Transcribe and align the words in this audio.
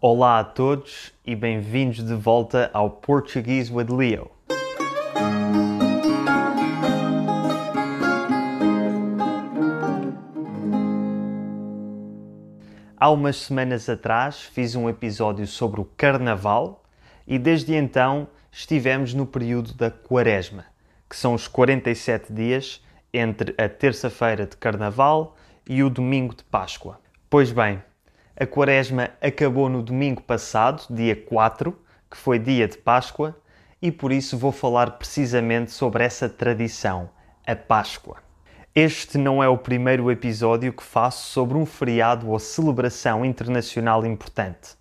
Olá 0.00 0.38
a 0.38 0.44
todos 0.44 1.12
e 1.26 1.34
bem-vindos 1.34 2.04
de 2.04 2.14
volta 2.14 2.70
ao 2.72 2.88
Portuguese 2.88 3.72
with 3.72 3.88
Leo. 3.90 4.30
Há 12.96 13.10
umas 13.10 13.38
semanas 13.38 13.88
atrás 13.88 14.40
fiz 14.40 14.76
um 14.76 14.88
episódio 14.88 15.48
sobre 15.48 15.80
o 15.80 15.84
Carnaval 15.96 16.84
e 17.26 17.36
desde 17.36 17.74
então 17.74 18.28
estivemos 18.52 19.12
no 19.12 19.26
período 19.26 19.74
da 19.74 19.90
Quaresma, 19.90 20.66
que 21.10 21.16
são 21.16 21.34
os 21.34 21.48
47 21.48 22.32
dias 22.32 22.80
entre 23.12 23.52
a 23.60 23.68
terça-feira 23.68 24.46
de 24.46 24.56
Carnaval 24.56 25.34
e 25.68 25.82
o 25.82 25.90
domingo 25.90 26.36
de 26.36 26.44
Páscoa. 26.44 27.00
Pois 27.28 27.50
bem, 27.50 27.82
a 28.40 28.46
Quaresma 28.46 29.10
acabou 29.20 29.68
no 29.68 29.82
domingo 29.82 30.22
passado, 30.22 30.84
dia 30.88 31.16
4, 31.16 31.76
que 32.08 32.16
foi 32.16 32.38
dia 32.38 32.68
de 32.68 32.78
Páscoa, 32.78 33.36
e 33.82 33.90
por 33.90 34.12
isso 34.12 34.38
vou 34.38 34.52
falar 34.52 34.92
precisamente 34.92 35.72
sobre 35.72 36.04
essa 36.04 36.28
tradição, 36.28 37.10
a 37.44 37.56
Páscoa. 37.56 38.18
Este 38.72 39.18
não 39.18 39.42
é 39.42 39.48
o 39.48 39.58
primeiro 39.58 40.08
episódio 40.08 40.72
que 40.72 40.84
faço 40.84 41.26
sobre 41.32 41.58
um 41.58 41.66
feriado 41.66 42.30
ou 42.30 42.38
celebração 42.38 43.24
internacional 43.24 44.06
importante. 44.06 44.76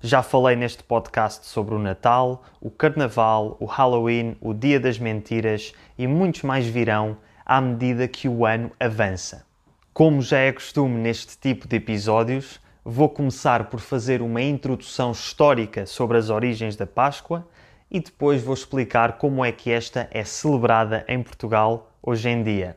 Já 0.00 0.22
falei 0.22 0.56
neste 0.56 0.82
podcast 0.82 1.44
sobre 1.44 1.74
o 1.74 1.78
Natal, 1.78 2.42
o 2.58 2.70
Carnaval, 2.70 3.58
o 3.60 3.66
Halloween, 3.66 4.34
o 4.40 4.54
Dia 4.54 4.80
das 4.80 4.98
Mentiras 4.98 5.74
e 5.98 6.06
muitos 6.06 6.40
mais 6.40 6.66
virão 6.66 7.18
à 7.44 7.60
medida 7.60 8.08
que 8.08 8.30
o 8.30 8.46
ano 8.46 8.70
avança. 8.80 9.44
Como 9.92 10.22
já 10.22 10.38
é 10.38 10.52
costume 10.52 10.98
neste 10.98 11.36
tipo 11.36 11.68
de 11.68 11.76
episódios, 11.76 12.63
vou 12.84 13.08
começar 13.08 13.70
por 13.70 13.80
fazer 13.80 14.20
uma 14.20 14.42
introdução 14.42 15.12
histórica 15.12 15.86
sobre 15.86 16.18
as 16.18 16.28
origens 16.28 16.76
da 16.76 16.86
Páscoa 16.86 17.48
e 17.90 17.98
depois 17.98 18.42
vou 18.42 18.52
explicar 18.52 19.16
como 19.16 19.42
é 19.42 19.50
que 19.50 19.70
esta 19.70 20.06
é 20.10 20.22
celebrada 20.22 21.02
em 21.08 21.22
Portugal 21.22 21.90
hoje 22.02 22.28
em 22.28 22.42
dia. 22.42 22.76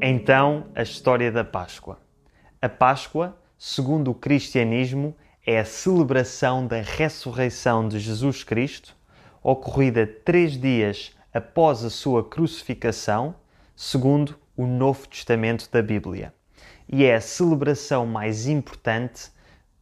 Então, 0.00 0.66
a 0.74 0.82
história 0.82 1.32
da 1.32 1.42
Páscoa. 1.42 1.98
A 2.62 2.68
Páscoa, 2.68 3.36
segundo 3.58 4.12
o 4.12 4.14
cristianismo, 4.14 5.16
é 5.44 5.58
a 5.58 5.64
celebração 5.64 6.64
da 6.64 6.80
ressurreição 6.80 7.88
de 7.88 7.98
Jesus 7.98 8.44
Cristo, 8.44 8.94
ocorrida 9.42 10.06
três 10.06 10.58
dias 10.58 11.17
após 11.32 11.84
a 11.84 11.90
sua 11.90 12.24
crucificação, 12.24 13.34
segundo 13.76 14.38
o 14.56 14.66
Novo 14.66 15.06
Testamento 15.06 15.70
da 15.70 15.82
Bíblia, 15.82 16.32
e 16.88 17.04
é 17.04 17.14
a 17.14 17.20
celebração 17.20 18.06
mais 18.06 18.46
importante 18.46 19.30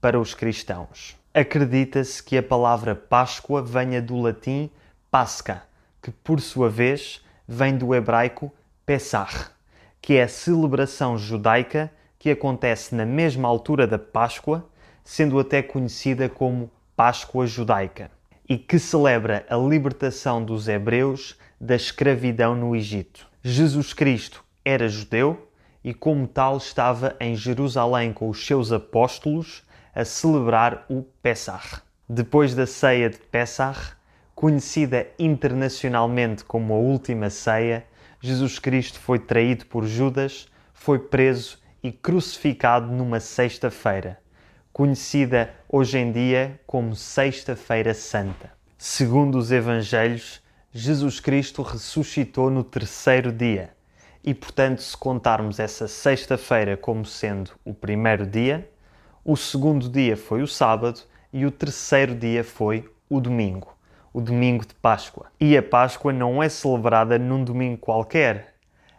para 0.00 0.20
os 0.20 0.34
cristãos. 0.34 1.16
Acredita-se 1.32 2.22
que 2.22 2.36
a 2.36 2.42
palavra 2.42 2.94
Páscoa 2.94 3.62
venha 3.62 4.00
do 4.00 4.20
latim 4.20 4.70
Pasca, 5.10 5.62
que 6.02 6.10
por 6.10 6.40
sua 6.40 6.68
vez 6.68 7.24
vem 7.46 7.76
do 7.76 7.94
hebraico 7.94 8.52
Pesach 8.84 9.56
que 10.06 10.14
é 10.14 10.22
a 10.22 10.28
celebração 10.28 11.18
judaica 11.18 11.90
que 12.16 12.30
acontece 12.30 12.94
na 12.94 13.04
mesma 13.04 13.48
altura 13.48 13.88
da 13.88 13.98
Páscoa, 13.98 14.64
sendo 15.02 15.36
até 15.36 15.60
conhecida 15.60 16.28
como 16.28 16.70
Páscoa 16.94 17.44
Judaica, 17.44 18.08
e 18.48 18.56
que 18.56 18.78
celebra 18.78 19.44
a 19.48 19.56
libertação 19.56 20.44
dos 20.44 20.68
hebreus 20.68 21.36
da 21.60 21.74
escravidão 21.74 22.54
no 22.54 22.76
Egito. 22.76 23.26
Jesus 23.42 23.92
Cristo 23.92 24.44
era 24.64 24.88
judeu 24.88 25.50
e, 25.82 25.94
como 25.94 26.26
tal, 26.26 26.56
estava 26.56 27.16
em 27.20 27.34
Jerusalém 27.34 28.12
com 28.12 28.28
os 28.28 28.44
seus 28.46 28.72
apóstolos 28.72 29.62
a 29.94 30.04
celebrar 30.04 30.84
o 30.88 31.02
Pessah. 31.22 31.82
Depois 32.08 32.54
da 32.54 32.66
ceia 32.66 33.08
de 33.08 33.18
Pessah, 33.18 33.96
conhecida 34.34 35.06
internacionalmente 35.18 36.44
como 36.44 36.74
a 36.74 36.76
Última 36.76 37.30
Ceia, 37.30 37.86
Jesus 38.20 38.58
Cristo 38.58 38.98
foi 38.98 39.18
traído 39.18 39.66
por 39.66 39.86
Judas, 39.86 40.46
foi 40.74 40.98
preso 40.98 41.58
e 41.82 41.90
crucificado 41.90 42.92
numa 42.92 43.18
sexta-feira, 43.18 44.18
conhecida 44.76 45.54
hoje 45.66 45.96
em 45.96 46.12
dia 46.12 46.60
como 46.66 46.94
Sexta-feira 46.94 47.94
Santa. 47.94 48.52
Segundo 48.76 49.38
os 49.38 49.50
Evangelhos, 49.50 50.42
Jesus 50.70 51.18
Cristo 51.18 51.62
ressuscitou 51.62 52.50
no 52.50 52.62
terceiro 52.62 53.32
dia 53.32 53.70
e, 54.22 54.34
portanto, 54.34 54.82
se 54.82 54.94
contarmos 54.94 55.58
essa 55.58 55.88
sexta-feira 55.88 56.76
como 56.76 57.06
sendo 57.06 57.52
o 57.64 57.72
primeiro 57.72 58.26
dia, 58.26 58.70
o 59.24 59.34
segundo 59.34 59.88
dia 59.88 60.14
foi 60.14 60.42
o 60.42 60.46
sábado 60.46 61.00
e 61.32 61.46
o 61.46 61.50
terceiro 61.50 62.14
dia 62.14 62.44
foi 62.44 62.86
o 63.08 63.18
domingo 63.18 63.74
o 64.12 64.20
domingo 64.20 64.66
de 64.66 64.74
Páscoa. 64.74 65.26
E 65.40 65.56
a 65.56 65.62
Páscoa 65.62 66.12
não 66.12 66.42
é 66.42 66.50
celebrada 66.50 67.18
num 67.18 67.44
domingo 67.44 67.78
qualquer. 67.78 68.54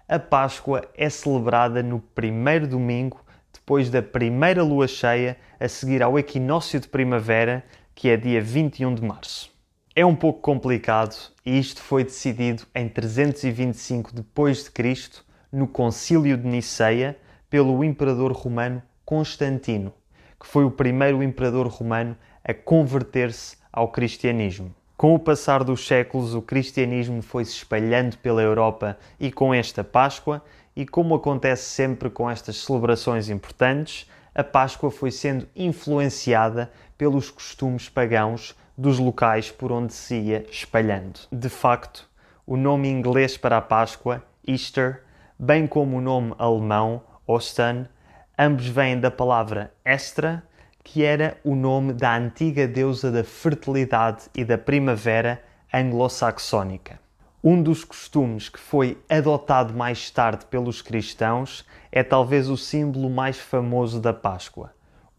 A 0.07 0.17
Páscoa 0.17 0.87
é 0.95 1.09
celebrada 1.09 1.81
no 1.81 1.99
primeiro 1.99 2.67
domingo 2.67 3.23
depois 3.67 3.89
da 3.89 4.01
primeira 4.01 4.63
lua 4.63 4.87
cheia, 4.87 5.35
a 5.59 5.67
seguir 5.67 6.01
ao 6.01 6.17
equinócio 6.17 6.79
de 6.79 6.87
primavera, 6.87 7.65
que 7.93 8.07
é 8.07 8.15
dia 8.15 8.41
21 8.41 8.95
de 8.95 9.03
março. 9.03 9.51
É 9.93 10.05
um 10.05 10.15
pouco 10.15 10.39
complicado 10.39 11.13
e 11.45 11.59
isto 11.59 11.81
foi 11.81 12.05
decidido 12.05 12.63
em 12.73 12.87
325 12.87 14.13
depois 14.15 14.63
de 14.63 14.71
Cristo, 14.71 15.25
no 15.51 15.67
Concílio 15.67 16.37
de 16.37 16.47
Niceia, 16.47 17.17
pelo 17.49 17.83
imperador 17.83 18.31
romano 18.31 18.81
Constantino, 19.03 19.93
que 20.39 20.47
foi 20.47 20.63
o 20.63 20.71
primeiro 20.71 21.21
imperador 21.21 21.67
romano 21.67 22.15
a 22.45 22.53
converter-se 22.53 23.57
ao 23.69 23.91
cristianismo. 23.91 24.73
Com 24.97 25.13
o 25.13 25.19
passar 25.19 25.63
dos 25.63 25.85
séculos, 25.85 26.33
o 26.33 26.41
cristianismo 26.41 27.21
foi 27.21 27.45
se 27.45 27.51
espalhando 27.51 28.17
pela 28.17 28.41
Europa 28.41 28.97
e 29.19 29.31
com 29.31 29.53
esta 29.53 29.83
Páscoa, 29.83 30.43
e 30.75 30.87
como 30.87 31.13
acontece 31.13 31.65
sempre 31.65 32.09
com 32.09 32.27
estas 32.27 32.57
celebrações 32.57 33.29
importantes, 33.29 34.09
a 34.33 34.43
Páscoa 34.43 34.89
foi 34.89 35.11
sendo 35.11 35.47
influenciada 35.55 36.71
pelos 36.97 37.29
costumes 37.29 37.87
pagãos 37.87 38.55
dos 38.75 38.97
locais 38.97 39.51
por 39.51 39.71
onde 39.71 39.93
se 39.93 40.15
ia 40.15 40.47
espalhando. 40.49 41.19
De 41.31 41.47
facto, 41.47 42.09
o 42.43 42.57
nome 42.57 42.89
inglês 42.89 43.37
para 43.37 43.57
a 43.57 43.61
Páscoa, 43.61 44.23
Easter, 44.47 45.03
bem 45.37 45.67
como 45.67 45.97
o 45.97 46.01
nome 46.01 46.33
alemão, 46.39 47.03
Ostern, 47.27 47.87
ambos 48.35 48.67
vêm 48.67 48.99
da 48.99 49.11
palavra 49.11 49.71
extra, 49.85 50.43
que 50.87 51.03
era 51.03 51.37
o 51.43 51.53
nome 51.53 51.91
da 51.91 52.15
antiga 52.15 52.65
deusa 52.65 53.11
da 53.11 53.21
fertilidade 53.21 54.29
e 54.33 54.45
da 54.45 54.57
primavera 54.57 55.43
anglo-saxónica. 55.71 56.97
Um 57.43 57.61
dos 57.61 57.83
costumes 57.83 58.47
que 58.47 58.57
foi 58.57 58.97
adotado 59.09 59.73
mais 59.73 60.09
tarde 60.09 60.45
pelos 60.45 60.81
cristãos 60.81 61.65
é 61.91 62.03
talvez 62.03 62.49
o 62.49 62.55
símbolo 62.55 63.09
mais 63.09 63.37
famoso 63.37 63.99
da 63.99 64.13
Páscoa, 64.13 64.71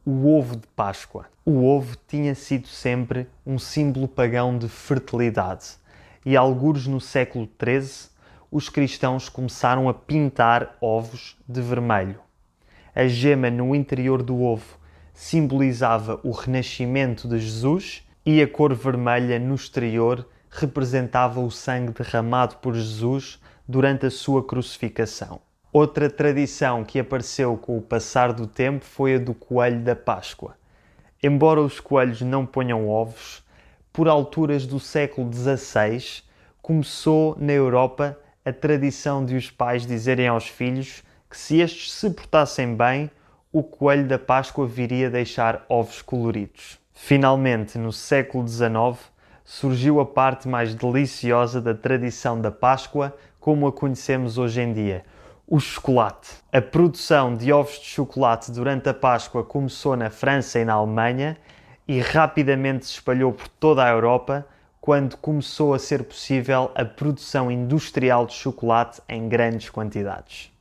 o 0.07 0.35
ovo 0.35 0.57
de 0.57 0.67
Páscoa. 0.69 1.27
O 1.45 1.63
ovo 1.67 1.99
tinha 2.09 2.35
sido 2.35 2.67
sempre 2.67 3.29
um 3.45 3.59
símbolo 3.59 4.09
pagão 4.09 4.57
de 4.57 4.71
fertilidade 4.71 5.77
e, 6.25 6.35
alguns 6.35 6.87
no 6.87 6.99
século 6.99 7.47
XIII, 7.63 8.09
os 8.51 8.71
cristãos 8.71 9.29
começaram 9.29 9.87
a 9.87 9.93
pintar 9.93 10.79
ovos 10.81 11.37
de 11.47 11.61
vermelho. 11.61 12.19
A 12.95 13.07
gema 13.07 13.51
no 13.51 13.75
interior 13.75 14.23
do 14.23 14.41
ovo 14.41 14.78
simbolizava 15.19 16.21
o 16.23 16.31
renascimento 16.31 17.27
de 17.27 17.41
Jesus 17.41 18.07
e 18.25 18.41
a 18.41 18.47
cor 18.47 18.73
vermelha 18.73 19.37
no 19.37 19.57
exterior 19.57 20.25
representava 20.49 21.41
o 21.41 21.51
sangue 21.51 21.93
derramado 21.93 22.55
por 22.59 22.73
Jesus 22.73 23.43
durante 23.67 24.07
a 24.07 24.13
sua 24.13 24.45
crucificação. 24.45 25.41
Outra 25.73 26.09
tradição 26.09 26.85
que 26.85 27.01
apareceu 27.01 27.57
com 27.57 27.77
o 27.77 27.83
passar 27.83 28.33
do 28.33 28.47
tempo 28.47 28.85
foi 28.85 29.17
a 29.17 29.19
do 29.19 29.35
coelho 29.35 29.81
da 29.81 29.97
Páscoa. 29.97 30.57
Embora 31.21 31.61
os 31.61 31.81
coelhos 31.81 32.21
não 32.23 32.47
ponham 32.47 32.89
ovos, 32.89 33.43
por 33.93 34.07
alturas 34.07 34.69
do 34.69 34.79
século 34.79 35.33
XVI 35.33 36.23
começou 36.63 37.37
na 37.41 37.53
Europa 37.53 38.17
a 38.45 38.53
tradição 38.53 39.25
de 39.25 39.35
os 39.35 39.51
pais 39.51 39.85
dizerem 39.85 40.29
aos 40.29 40.47
filhos 40.47 41.03
que 41.29 41.37
se 41.37 41.59
estes 41.59 41.93
se 41.93 42.09
portassem 42.09 42.77
bem, 42.77 43.11
o 43.53 43.63
coelho 43.63 44.07
da 44.07 44.19
Páscoa 44.19 44.67
viria 44.67 45.11
deixar 45.11 45.65
ovos 45.69 46.03
coloridos. 46.03 46.79
Finalmente, 46.93 47.79
no 47.79 47.93
século 47.93 48.47
XIX, 48.47 48.99
surgiu 49.45 50.01
a 50.01 50.07
parte 50.07 50.47
mais 50.47 50.75
deliciosa 50.75 51.61
da 51.61 51.75
tradição 51.75 52.41
da 52.41 52.51
Páscoa, 52.51 53.17
como 53.41 53.67
a 53.67 53.73
conhecemos 53.73 54.37
hoje 54.37 54.61
em 54.61 54.73
dia, 54.73 55.05
o 55.47 55.59
chocolate. 55.59 56.29
A 56.53 56.61
produção 56.61 57.35
de 57.35 57.51
ovos 57.51 57.79
de 57.79 57.87
chocolate 57.87 58.51
durante 58.51 58.89
a 58.89 58.95
Páscoa 58.95 59.43
começou 59.43 59.97
na 59.97 60.11
França 60.11 60.59
e 60.59 60.65
na 60.65 60.75
Alemanha 60.75 61.39
e 61.87 62.01
rapidamente 62.01 62.85
se 62.85 62.93
espalhou 62.93 63.33
por 63.33 63.49
toda 63.49 63.83
a 63.83 63.89
Europa, 63.89 64.47
quando 64.79 65.17
começou 65.17 65.73
a 65.73 65.79
ser 65.79 66.03
possível 66.05 66.71
a 66.75 66.85
produção 66.85 67.51
industrial 67.51 68.27
de 68.27 68.35
chocolate 68.35 69.01
em 69.09 69.27
grandes 69.29 69.71
quantidades. 69.71 70.53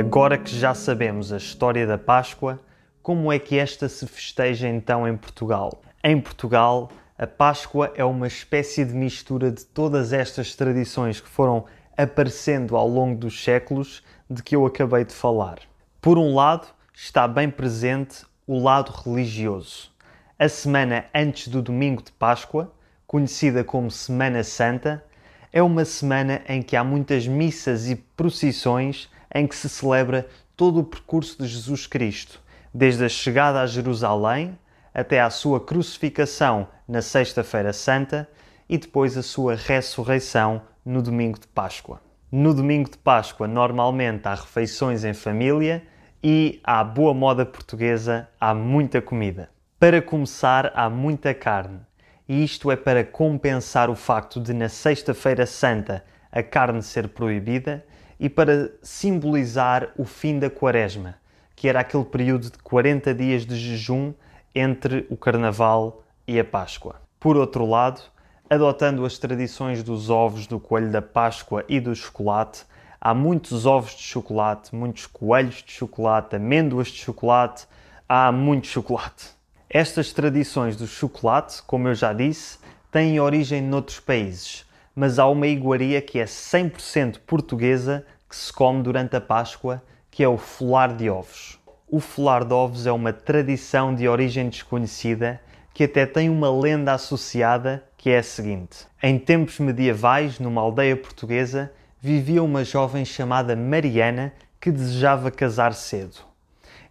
Agora 0.00 0.38
que 0.38 0.56
já 0.56 0.72
sabemos 0.72 1.30
a 1.30 1.36
história 1.36 1.86
da 1.86 1.98
Páscoa, 1.98 2.58
como 3.02 3.30
é 3.30 3.38
que 3.38 3.58
esta 3.58 3.86
se 3.86 4.06
festeja 4.06 4.66
então 4.66 5.06
em 5.06 5.14
Portugal? 5.14 5.82
Em 6.02 6.18
Portugal, 6.18 6.90
a 7.18 7.26
Páscoa 7.26 7.92
é 7.94 8.02
uma 8.02 8.26
espécie 8.26 8.82
de 8.82 8.94
mistura 8.94 9.50
de 9.50 9.62
todas 9.62 10.14
estas 10.14 10.54
tradições 10.56 11.20
que 11.20 11.28
foram 11.28 11.66
aparecendo 11.98 12.78
ao 12.78 12.88
longo 12.88 13.20
dos 13.20 13.44
séculos 13.44 14.02
de 14.30 14.42
que 14.42 14.56
eu 14.56 14.64
acabei 14.64 15.04
de 15.04 15.12
falar. 15.12 15.58
Por 16.00 16.16
um 16.16 16.34
lado, 16.34 16.68
está 16.94 17.28
bem 17.28 17.50
presente 17.50 18.24
o 18.46 18.58
lado 18.58 18.92
religioso. 19.04 19.92
A 20.38 20.48
semana 20.48 21.04
antes 21.14 21.46
do 21.46 21.60
domingo 21.60 22.02
de 22.02 22.12
Páscoa, 22.12 22.72
conhecida 23.06 23.62
como 23.62 23.90
Semana 23.90 24.42
Santa, 24.44 25.04
é 25.52 25.62
uma 25.62 25.84
semana 25.84 26.40
em 26.48 26.62
que 26.62 26.74
há 26.74 26.82
muitas 26.82 27.26
missas 27.26 27.90
e 27.90 27.96
procissões 27.96 29.10
em 29.34 29.46
que 29.46 29.54
se 29.54 29.68
celebra 29.68 30.26
todo 30.56 30.80
o 30.80 30.84
percurso 30.84 31.42
de 31.42 31.48
Jesus 31.48 31.86
Cristo, 31.86 32.40
desde 32.72 33.04
a 33.04 33.08
chegada 33.08 33.60
a 33.60 33.66
Jerusalém 33.66 34.58
até 34.92 35.20
à 35.20 35.30
sua 35.30 35.60
crucificação 35.60 36.68
na 36.86 37.00
Sexta-feira 37.00 37.72
Santa 37.72 38.28
e 38.68 38.76
depois 38.76 39.16
a 39.16 39.22
sua 39.22 39.54
ressurreição 39.54 40.62
no 40.84 41.02
domingo 41.02 41.38
de 41.38 41.46
Páscoa. 41.46 42.00
No 42.30 42.54
domingo 42.54 42.90
de 42.90 42.98
Páscoa, 42.98 43.48
normalmente 43.48 44.26
há 44.26 44.34
refeições 44.34 45.04
em 45.04 45.12
família 45.12 45.82
e, 46.22 46.60
à 46.62 46.84
boa 46.84 47.14
moda 47.14 47.44
portuguesa, 47.44 48.28
há 48.40 48.54
muita 48.54 49.00
comida. 49.00 49.48
Para 49.78 50.02
começar, 50.02 50.70
há 50.74 50.88
muita 50.90 51.32
carne. 51.34 51.80
E 52.28 52.44
isto 52.44 52.70
é 52.70 52.76
para 52.76 53.02
compensar 53.02 53.90
o 53.90 53.96
facto 53.96 54.40
de, 54.40 54.52
na 54.52 54.68
Sexta-feira 54.68 55.46
Santa, 55.46 56.04
a 56.30 56.42
carne 56.42 56.82
ser 56.82 57.08
proibida 57.08 57.84
e 58.20 58.28
para 58.28 58.70
simbolizar 58.82 59.88
o 59.96 60.04
fim 60.04 60.38
da 60.38 60.50
Quaresma, 60.50 61.14
que 61.56 61.66
era 61.66 61.80
aquele 61.80 62.04
período 62.04 62.50
de 62.50 62.58
40 62.58 63.14
dias 63.14 63.46
de 63.46 63.56
jejum 63.56 64.12
entre 64.54 65.06
o 65.08 65.16
Carnaval 65.16 66.04
e 66.28 66.38
a 66.38 66.44
Páscoa. 66.44 66.96
Por 67.18 67.38
outro 67.38 67.64
lado, 67.64 68.02
adotando 68.48 69.06
as 69.06 69.16
tradições 69.16 69.82
dos 69.82 70.10
ovos 70.10 70.46
do 70.46 70.60
coelho 70.60 70.92
da 70.92 71.00
Páscoa 71.00 71.64
e 71.66 71.80
do 71.80 71.94
chocolate, 71.94 72.64
há 73.00 73.14
muitos 73.14 73.64
ovos 73.64 73.96
de 73.96 74.02
chocolate, 74.02 74.74
muitos 74.74 75.06
coelhos 75.06 75.62
de 75.62 75.72
chocolate, 75.72 76.36
amêndoas 76.36 76.88
de 76.88 76.98
chocolate, 76.98 77.66
há 78.06 78.30
muito 78.30 78.66
chocolate. 78.66 79.28
Estas 79.68 80.12
tradições 80.12 80.76
do 80.76 80.86
chocolate, 80.86 81.62
como 81.62 81.88
eu 81.88 81.94
já 81.94 82.12
disse, 82.12 82.58
têm 82.90 83.18
origem 83.18 83.62
noutros 83.62 83.98
países, 83.98 84.66
mas 84.94 85.18
há 85.18 85.26
uma 85.26 85.46
iguaria 85.46 86.00
que 86.00 86.18
é 86.18 86.24
100% 86.24 87.20
portuguesa 87.26 88.04
que 88.28 88.36
se 88.36 88.52
come 88.52 88.82
durante 88.82 89.16
a 89.16 89.20
Páscoa, 89.20 89.82
que 90.10 90.22
é 90.22 90.28
o 90.28 90.36
folar 90.36 90.94
de 90.96 91.08
ovos. 91.08 91.58
O 91.88 92.00
folar 92.00 92.44
de 92.44 92.54
ovos 92.54 92.86
é 92.86 92.92
uma 92.92 93.12
tradição 93.12 93.94
de 93.94 94.08
origem 94.08 94.48
desconhecida 94.48 95.40
que 95.74 95.84
até 95.84 96.06
tem 96.06 96.28
uma 96.28 96.50
lenda 96.50 96.92
associada 96.92 97.82
que 97.96 98.10
é 98.10 98.18
a 98.18 98.22
seguinte: 98.22 98.86
Em 99.02 99.18
tempos 99.18 99.58
medievais, 99.58 100.38
numa 100.38 100.60
aldeia 100.60 100.96
portuguesa, 100.96 101.72
vivia 102.00 102.42
uma 102.42 102.64
jovem 102.64 103.04
chamada 103.04 103.56
Mariana 103.56 104.32
que 104.60 104.70
desejava 104.70 105.30
casar 105.30 105.74
cedo. 105.74 106.16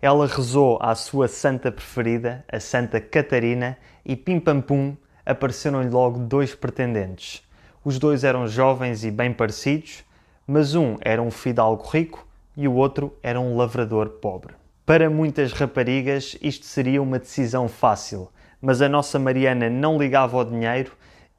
Ela 0.01 0.27
rezou 0.27 0.77
à 0.81 0.95
sua 0.95 1.27
santa 1.27 1.71
preferida, 1.71 2.43
a 2.51 2.59
Santa 2.59 3.01
Catarina, 3.01 3.77
e 4.05 4.15
pim 4.15 4.39
pam 4.39 4.61
pum 4.61 4.95
apareceram-lhe 5.25 5.89
logo 5.89 6.19
dois 6.19 6.55
pretendentes. 6.55 7.43
Os 7.83 7.97
dois 7.97 8.25
eram 8.25 8.45
jovens 8.45 9.05
e 9.05 9.11
bem 9.11 9.31
parecidos, 9.31 10.03
mas 10.45 10.75
um 10.75 10.97
era 10.99 11.21
um 11.21 11.31
fidalgo 11.31 11.87
rico 11.87 12.27
e 12.57 12.67
o 12.67 12.73
outro 12.73 13.17
era 13.23 13.39
um 13.39 13.55
lavrador 13.55 14.09
pobre. 14.21 14.53
Para 14.85 15.09
muitas 15.09 15.53
raparigas, 15.53 16.35
isto 16.41 16.65
seria 16.65 17.01
uma 17.01 17.19
decisão 17.19 17.69
fácil, 17.69 18.29
mas 18.61 18.81
a 18.81 18.89
nossa 18.89 19.17
Mariana 19.17 19.69
não 19.69 19.97
ligava 19.97 20.35
ao 20.35 20.43
dinheiro 20.43 20.91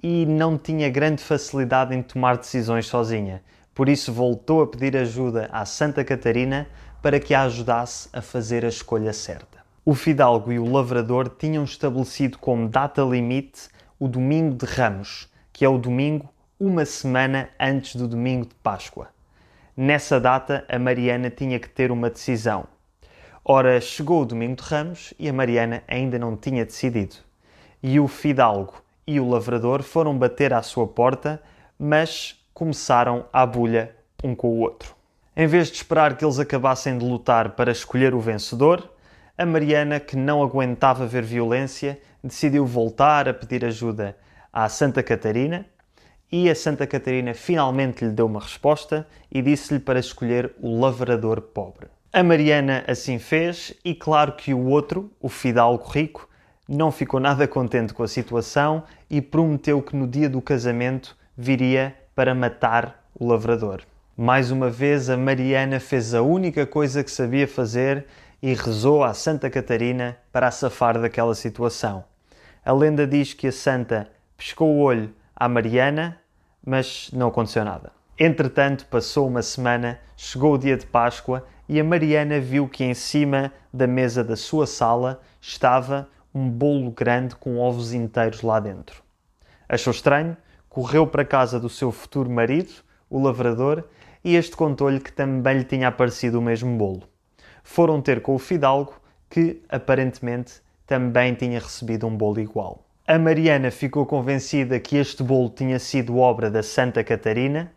e 0.03 0.25
não 0.25 0.57
tinha 0.57 0.89
grande 0.89 1.23
facilidade 1.23 1.95
em 1.95 2.03
tomar 2.03 2.39
decisões 2.39 2.87
sozinha. 2.87 3.43
Por 3.75 3.89
isso 3.89 4.11
voltou 4.11 4.63
a 4.63 4.67
pedir 4.67 4.97
ajuda 4.97 5.49
à 5.53 5.67
Santa 5.67 6.03
Catarina 6.03 6.67
para 7.03 7.21
que 7.21 7.35
a 7.35 7.43
ajudasse 7.43 8.09
a 8.13 8.23
fazer 8.23 8.65
a 8.65 8.69
escolha 8.69 9.13
certa. 9.13 9.59
O 9.85 9.95
fidalgo 9.95 10.51
e 10.53 10.59
o 10.59 10.73
lavrador 10.73 11.29
tinham 11.29 11.65
estabelecido 11.65 12.39
como 12.39 12.69
data 12.69 13.03
limite 13.03 13.69
o 13.99 14.09
domingo 14.09 14.55
de 14.55 14.65
Ramos, 14.65 15.29
que 15.61 15.65
é 15.67 15.69
o 15.69 15.77
domingo 15.77 16.27
uma 16.59 16.87
semana 16.87 17.51
antes 17.61 17.95
do 17.95 18.09
domingo 18.09 18.47
de 18.47 18.55
Páscoa. 18.62 19.09
Nessa 19.77 20.19
data, 20.19 20.65
a 20.67 20.79
Mariana 20.79 21.29
tinha 21.29 21.61
que 21.61 21.69
ter 21.69 21.93
uma 21.93 22.09
decisão. 22.09 22.65
Ora, 23.45 23.79
chegou 23.79 24.23
o 24.23 24.25
domingo 24.25 24.57
de 24.57 24.62
Ramos 24.62 25.12
e 25.19 25.29
a 25.29 25.33
Mariana 25.35 25.83
ainda 25.87 26.19
não 26.19 26.35
tinha 26.35 26.65
decidido. 26.65 27.17
E 27.83 28.01
o 28.01 28.09
fidalgo 28.09 28.83
e 29.07 29.21
o 29.21 29.29
lavrador 29.29 29.83
foram 29.83 30.17
bater 30.17 30.55
à 30.55 30.62
sua 30.62 30.87
porta, 30.87 31.43
mas 31.79 32.43
começaram 32.55 33.27
a 33.31 33.45
bulha 33.45 33.95
um 34.25 34.35
com 34.35 34.49
o 34.49 34.61
outro. 34.61 34.95
Em 35.37 35.47
vez 35.47 35.69
de 35.69 35.75
esperar 35.75 36.17
que 36.17 36.25
eles 36.25 36.39
acabassem 36.39 36.97
de 36.97 37.05
lutar 37.05 37.51
para 37.51 37.71
escolher 37.71 38.15
o 38.15 38.19
vencedor, 38.19 38.91
a 39.37 39.45
Mariana, 39.45 40.01
que 40.01 40.17
não 40.17 40.43
aguentava 40.43 41.06
ver 41.06 41.23
violência, 41.23 42.01
decidiu 42.25 42.65
voltar 42.65 43.29
a 43.29 43.35
pedir 43.35 43.63
ajuda 43.63 44.17
à 44.52 44.69
Santa 44.69 45.02
Catarina 45.02 45.67
e 46.31 46.49
a 46.49 46.55
Santa 46.55 46.87
Catarina 46.87 47.35
finalmente 47.35 48.05
lhe 48.05 48.11
deu 48.11 48.26
uma 48.26 48.41
resposta 48.41 49.06
e 49.31 49.43
disse-lhe 49.43 49.81
para 49.81 49.99
escolher 49.99 50.55
o 50.61 50.79
lavrador 50.81 51.41
pobre. 51.41 51.88
A 52.12 52.23
Mariana 52.23 52.85
assim 52.87 53.19
fez 53.19 53.73
e 53.85 53.94
claro 53.94 54.32
que 54.32 54.52
o 54.55 54.67
outro, 54.67 55.11
o 55.20 55.29
fidalgo 55.29 55.85
rico, 55.88 56.29
não 56.69 56.93
ficou 56.93 57.19
nada 57.19 57.49
contente 57.49 57.93
com 57.93 58.02
a 58.02 58.08
situação 58.08 58.85
e 59.08 59.20
prometeu 59.20 59.82
que 59.82 59.97
no 59.97 60.06
dia 60.06 60.29
do 60.29 60.41
casamento 60.41 61.17
viria 61.37 61.96
para 62.14 62.35
matar 62.35 63.05
o 63.19 63.26
lavrador. 63.26 63.82
Mais 64.17 64.50
uma 64.50 64.70
vez, 64.70 65.08
a 65.08 65.17
Mariana 65.17 65.81
fez 65.81 66.14
a 66.14 66.23
única 66.23 66.67
coisa 66.67 67.03
que 67.03 67.11
sabia 67.11 67.49
fazer 67.49 68.06
e 68.43 68.55
rezou 68.55 69.03
à 69.03 69.14
Santa 69.14 69.50
Catarina 69.50 70.17
para 70.32 70.49
a 70.49 70.50
safar 70.50 71.00
daquela 71.00 71.35
situação. 71.35 72.05
A 72.64 72.73
lenda 72.73 73.06
diz 73.06 73.32
que 73.32 73.49
a 73.49 73.53
santa 73.53 74.08
piscou 74.41 74.75
o 74.75 74.79
olho 74.79 75.13
à 75.37 75.47
Mariana, 75.51 76.19
mas 76.65 77.11
não 77.13 77.29
aconteceu 77.29 77.63
nada. 77.63 77.93
Entretanto, 78.19 78.87
passou 78.87 79.29
uma 79.29 79.43
semana, 79.43 80.01
chegou 80.17 80.55
o 80.55 80.59
dia 80.59 80.79
de 80.79 80.87
Páscoa 80.87 81.47
e 81.69 81.79
a 81.79 81.85
Mariana 81.85 82.41
viu 82.41 82.67
que 82.67 82.82
em 82.82 82.94
cima 82.94 83.53
da 83.70 83.87
mesa 83.87 84.25
da 84.25 84.37
sua 84.37 84.67
sala 84.67 85.20
estava 85.43 86.09
um 86.35 86.49
bolo 86.49 86.91
grande 86.91 87.37
com 87.37 87.59
ovos 87.59 87.93
inteiros 87.93 88.41
lá 88.41 88.59
dentro. 88.59 89.03
Achou 89.69 89.91
estranho, 89.91 90.35
correu 90.70 91.06
para 91.06 91.20
a 91.20 91.27
casa 91.27 91.61
do 91.61 91.69
seu 91.69 91.93
futuro 91.93 92.31
marido, 92.31 92.73
o 93.11 93.23
lavrador, 93.23 93.85
e 94.25 94.37
este 94.37 94.56
contou-lhe 94.56 95.01
que 95.01 95.13
também 95.13 95.59
lhe 95.59 95.65
tinha 95.65 95.89
aparecido 95.89 96.39
o 96.39 96.43
mesmo 96.43 96.79
bolo. 96.79 97.03
Foram 97.63 98.01
ter 98.01 98.23
com 98.23 98.35
o 98.35 98.39
fidalgo, 98.39 98.94
que 99.29 99.63
aparentemente 99.69 100.63
também 100.87 101.35
tinha 101.35 101.61
recebido 101.61 102.06
um 102.06 102.17
bolo 102.17 102.41
igual. 102.41 102.90
A 103.10 103.19
Mariana 103.19 103.72
ficou 103.72 104.06
convencida 104.06 104.79
que 104.79 104.96
este 104.96 105.20
bolo 105.24 105.50
tinha 105.50 105.81
sido 105.81 106.19
obra 106.19 106.48
da 106.48 106.62
Santa 106.62 107.02
Catarina, 107.02 107.72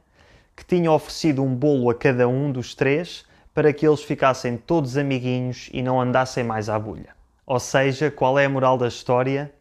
que 0.55 0.63
tinha 0.63 0.91
oferecido 0.91 1.41
um 1.41 1.55
bolo 1.55 1.89
a 1.89 1.95
cada 1.95 2.27
um 2.27 2.51
dos 2.51 2.75
três 2.75 3.25
para 3.51 3.73
que 3.73 3.83
eles 3.87 4.03
ficassem 4.03 4.57
todos 4.57 4.95
amiguinhos 4.95 5.71
e 5.73 5.81
não 5.81 5.99
andassem 5.99 6.43
mais 6.43 6.69
à 6.69 6.77
bulha. 6.77 7.15
Ou 7.47 7.59
seja, 7.59 8.11
qual 8.11 8.37
é 8.37 8.45
a 8.45 8.49
moral 8.49 8.77
da 8.77 8.87
história? 8.87 9.51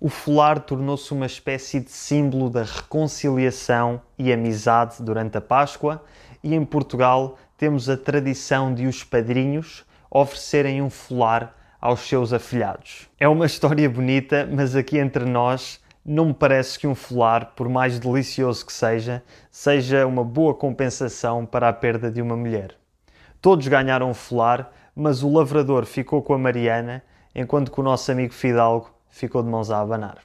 O 0.00 0.08
folar 0.08 0.58
tornou-se 0.58 1.12
uma 1.12 1.26
espécie 1.26 1.80
de 1.80 1.90
símbolo 1.90 2.48
da 2.48 2.62
reconciliação 2.62 4.00
e 4.18 4.32
amizade 4.32 5.02
durante 5.02 5.36
a 5.36 5.42
Páscoa, 5.42 6.02
e 6.42 6.54
em 6.54 6.64
Portugal 6.64 7.36
temos 7.58 7.90
a 7.90 7.96
tradição 7.98 8.72
de 8.72 8.86
os 8.86 9.04
padrinhos 9.04 9.84
oferecerem 10.10 10.80
um 10.80 10.88
folar 10.88 11.59
aos 11.80 12.00
seus 12.00 12.32
afilhados. 12.32 13.08
É 13.18 13.26
uma 13.26 13.46
história 13.46 13.88
bonita, 13.88 14.48
mas 14.50 14.76
aqui 14.76 14.98
entre 14.98 15.24
nós 15.24 15.80
não 16.04 16.26
me 16.26 16.34
parece 16.34 16.78
que 16.78 16.86
um 16.86 16.94
folar, 16.94 17.52
por 17.54 17.68
mais 17.68 17.98
delicioso 17.98 18.64
que 18.64 18.72
seja, 18.72 19.22
seja 19.50 20.06
uma 20.06 20.24
boa 20.24 20.54
compensação 20.54 21.46
para 21.46 21.68
a 21.68 21.72
perda 21.72 22.10
de 22.10 22.20
uma 22.20 22.36
mulher. 22.36 22.74
Todos 23.40 23.68
ganharam 23.68 24.10
um 24.10 24.14
folar, 24.14 24.70
mas 24.94 25.22
o 25.22 25.32
lavrador 25.32 25.86
ficou 25.86 26.22
com 26.22 26.34
a 26.34 26.38
Mariana, 26.38 27.02
enquanto 27.34 27.70
que 27.70 27.80
o 27.80 27.82
nosso 27.82 28.10
amigo 28.10 28.32
Fidalgo 28.32 28.90
ficou 29.08 29.42
de 29.42 29.48
mãos 29.48 29.70
a 29.70 29.80
abanar. 29.80 30.18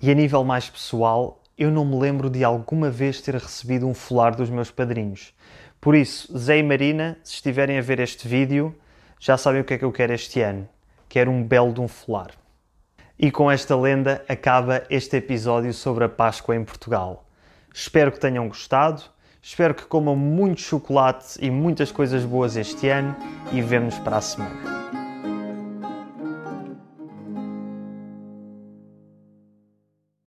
E 0.00 0.10
a 0.10 0.14
nível 0.14 0.44
mais 0.44 0.68
pessoal, 0.68 1.42
eu 1.56 1.70
não 1.70 1.84
me 1.84 1.98
lembro 1.98 2.30
de 2.30 2.44
alguma 2.44 2.90
vez 2.90 3.20
ter 3.20 3.34
recebido 3.34 3.86
um 3.86 3.94
folar 3.94 4.36
dos 4.36 4.50
meus 4.50 4.70
padrinhos. 4.70 5.34
Por 5.80 5.94
isso, 5.94 6.36
Zé 6.36 6.58
e 6.58 6.62
Marina, 6.62 7.18
se 7.22 7.34
estiverem 7.34 7.78
a 7.78 7.82
ver 7.82 8.00
este 8.00 8.26
vídeo, 8.26 8.74
já 9.18 9.36
sabem 9.36 9.60
o 9.60 9.64
que 9.64 9.74
é 9.74 9.78
que 9.78 9.84
eu 9.84 9.92
quero 9.92 10.12
este 10.12 10.40
ano. 10.40 10.68
Quero 11.08 11.30
um 11.30 11.42
belo 11.42 11.72
de 11.72 11.80
um 11.80 11.88
folar. 11.88 12.30
E 13.18 13.30
com 13.30 13.50
esta 13.50 13.76
lenda 13.76 14.24
acaba 14.28 14.84
este 14.88 15.16
episódio 15.16 15.72
sobre 15.72 16.04
a 16.04 16.08
Páscoa 16.08 16.54
em 16.54 16.64
Portugal. 16.64 17.24
Espero 17.72 18.12
que 18.12 18.20
tenham 18.20 18.46
gostado, 18.48 19.02
espero 19.42 19.74
que 19.74 19.84
comam 19.84 20.14
muito 20.14 20.60
chocolate 20.60 21.38
e 21.40 21.50
muitas 21.50 21.90
coisas 21.90 22.24
boas 22.24 22.56
este 22.56 22.88
ano 22.88 23.16
e 23.52 23.60
vemo-nos 23.60 23.98
para 23.98 24.18
a 24.18 24.20
semana. 24.20 24.97